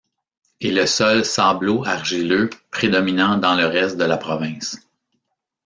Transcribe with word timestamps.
Et 0.61 0.71
le 0.71 0.87
sol 0.87 1.23
sablo-argileux 1.23 2.49
prédominant 2.71 3.37
dans 3.37 3.53
le 3.53 3.67
reste 3.67 3.97
de 3.97 4.03
la 4.03 4.17
province. 4.17 4.79